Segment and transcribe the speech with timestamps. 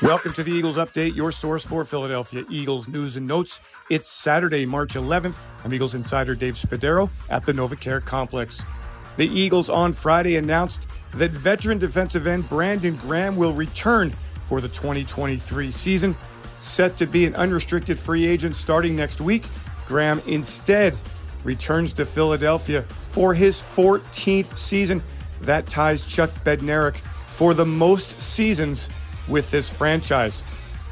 [0.00, 3.60] Welcome to the Eagles Update, your source for Philadelphia Eagles news and notes.
[3.90, 5.36] It's Saturday, March 11th.
[5.64, 8.64] I'm Eagles insider Dave Spadaro at the NovaCare Complex.
[9.16, 14.12] The Eagles on Friday announced that veteran defensive end Brandon Graham will return
[14.44, 16.16] for the 2023 season.
[16.60, 19.46] Set to be an unrestricted free agent starting next week,
[19.84, 20.96] Graham instead
[21.42, 25.02] returns to Philadelphia for his 14th season.
[25.40, 26.98] That ties Chuck Bednarik
[27.32, 28.88] for the most seasons
[29.28, 30.42] with this franchise.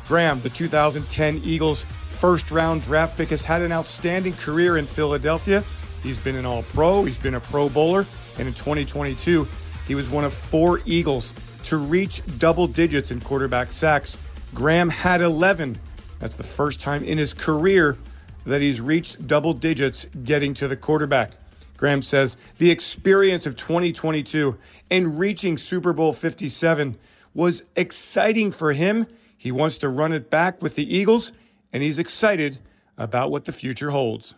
[0.08, 5.64] Graham, the 2010 Eagles first round draft pick, has had an outstanding career in Philadelphia.
[6.02, 8.06] He's been an All Pro, he's been a Pro Bowler,
[8.38, 9.48] and in 2022,
[9.86, 11.32] he was one of four Eagles
[11.64, 14.18] to reach double digits in quarterback sacks.
[14.54, 15.76] Graham had 11.
[16.20, 17.98] That's the first time in his career
[18.44, 21.32] that he's reached double digits getting to the quarterback.
[21.76, 24.56] Graham says the experience of 2022
[24.90, 26.96] and reaching Super Bowl 57
[27.36, 29.06] was exciting for him.
[29.36, 31.32] He wants to run it back with the Eagles,
[31.72, 32.58] and he's excited
[32.96, 34.34] about what the future holds.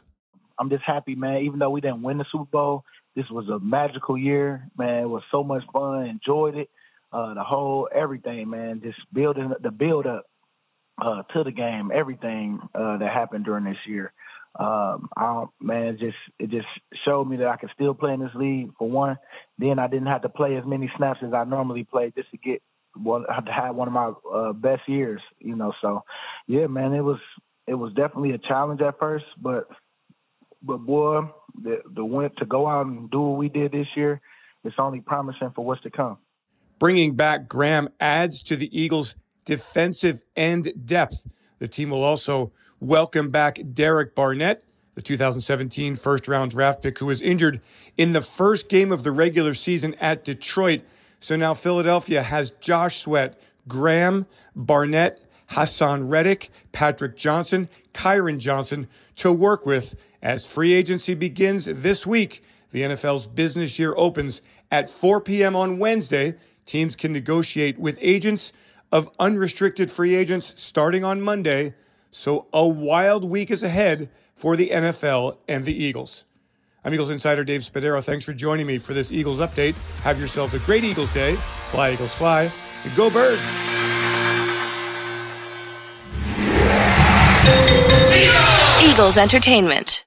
[0.59, 1.43] I'm just happy, man.
[1.43, 5.05] Even though we didn't win the Super Bowl, this was a magical year, man.
[5.05, 6.07] It was so much fun.
[6.07, 6.69] Enjoyed it.
[7.13, 8.81] Uh, the whole everything, man.
[8.83, 10.27] Just building the build up
[11.01, 14.13] uh, to the game, everything uh, that happened during this year.
[14.59, 16.67] Um, I, man, just it just
[17.05, 19.17] showed me that I could still play in this league for one.
[19.57, 22.37] Then I didn't have to play as many snaps as I normally play just to
[22.39, 22.61] get
[23.03, 25.73] one have one of my uh, best years, you know.
[25.81, 26.03] So,
[26.47, 27.19] yeah, man, it was
[27.67, 29.69] it was definitely a challenge at first, but
[30.63, 31.23] but boy,
[31.63, 34.21] the the went to go out and do what we did this year,
[34.65, 36.19] it's only promising for what's to come.
[36.79, 41.27] Bringing back Graham adds to the Eagles' defensive end depth.
[41.59, 47.07] The team will also welcome back Derek Barnett, the 2017 first round draft pick who
[47.07, 47.61] was injured
[47.97, 50.83] in the first game of the regular season at Detroit.
[51.21, 59.33] So now Philadelphia has Josh Sweat, Graham, Barnett, Haason Reddick, Patrick Johnson, Kyron Johnson to
[59.33, 62.43] work with as free agency begins this week.
[62.71, 65.57] The NFL's business year opens at 4 p.m.
[65.57, 66.35] on Wednesday.
[66.67, 68.53] Teams can negotiate with agents
[68.93, 71.75] of unrestricted free agents starting on Monday.
[72.11, 76.25] So a wild week is ahead for the NFL and the Eagles.
[76.85, 78.03] I'm Eagles insider Dave Spadaro.
[78.03, 79.75] Thanks for joining me for this Eagles update.
[80.03, 81.35] Have yourselves a great Eagles day.
[81.71, 82.51] Fly, Eagles, fly.
[82.85, 83.43] And go, birds.
[88.83, 90.05] Eagles Entertainment.